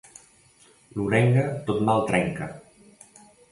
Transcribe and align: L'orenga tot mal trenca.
L'orenga 0.99 1.45
tot 1.69 1.85
mal 1.91 2.03
trenca. 2.09 2.51